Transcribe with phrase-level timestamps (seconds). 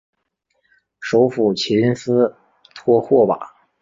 [0.99, 2.35] 首府琴斯
[2.73, 3.53] 托霍瓦。